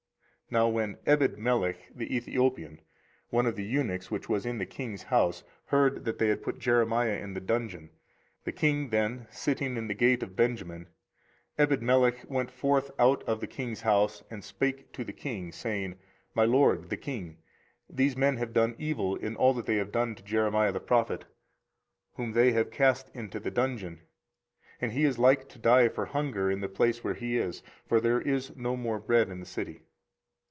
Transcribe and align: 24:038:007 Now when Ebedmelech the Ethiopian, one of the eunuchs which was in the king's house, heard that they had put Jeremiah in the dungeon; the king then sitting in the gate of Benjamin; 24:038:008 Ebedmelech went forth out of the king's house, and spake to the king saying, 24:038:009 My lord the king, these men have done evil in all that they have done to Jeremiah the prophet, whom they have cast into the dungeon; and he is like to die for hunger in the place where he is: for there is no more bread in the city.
24:038:007 0.51 0.59
Now 0.59 0.67
when 0.69 0.95
Ebedmelech 1.05 1.77
the 1.95 2.13
Ethiopian, 2.13 2.81
one 3.29 3.45
of 3.45 3.55
the 3.55 3.63
eunuchs 3.63 4.11
which 4.11 4.27
was 4.27 4.45
in 4.45 4.57
the 4.57 4.65
king's 4.65 5.03
house, 5.03 5.45
heard 5.67 6.03
that 6.03 6.17
they 6.19 6.27
had 6.27 6.41
put 6.43 6.59
Jeremiah 6.59 7.15
in 7.15 7.33
the 7.33 7.39
dungeon; 7.39 7.89
the 8.43 8.51
king 8.51 8.89
then 8.89 9.27
sitting 9.29 9.77
in 9.77 9.87
the 9.87 9.93
gate 9.93 10.21
of 10.21 10.35
Benjamin; 10.35 10.87
24:038:008 11.57 11.67
Ebedmelech 11.79 12.25
went 12.25 12.51
forth 12.51 12.91
out 12.99 13.23
of 13.23 13.39
the 13.39 13.47
king's 13.47 13.79
house, 13.83 14.23
and 14.29 14.43
spake 14.43 14.91
to 14.91 15.05
the 15.05 15.13
king 15.13 15.53
saying, 15.53 15.91
24:038:009 15.91 15.95
My 16.33 16.43
lord 16.43 16.89
the 16.89 16.97
king, 16.97 17.37
these 17.89 18.17
men 18.17 18.35
have 18.35 18.51
done 18.51 18.75
evil 18.77 19.15
in 19.15 19.37
all 19.37 19.53
that 19.53 19.65
they 19.67 19.77
have 19.77 19.93
done 19.93 20.15
to 20.15 20.21
Jeremiah 20.23 20.73
the 20.73 20.81
prophet, 20.81 21.23
whom 22.15 22.33
they 22.33 22.51
have 22.51 22.71
cast 22.71 23.09
into 23.15 23.39
the 23.39 23.51
dungeon; 23.51 24.01
and 24.81 24.91
he 24.91 25.05
is 25.05 25.17
like 25.17 25.47
to 25.47 25.59
die 25.59 25.87
for 25.87 26.07
hunger 26.07 26.51
in 26.51 26.59
the 26.59 26.67
place 26.67 27.05
where 27.05 27.13
he 27.13 27.37
is: 27.37 27.63
for 27.87 28.01
there 28.01 28.19
is 28.19 28.53
no 28.57 28.75
more 28.75 28.99
bread 28.99 29.29
in 29.29 29.39
the 29.39 29.45
city. 29.45 29.83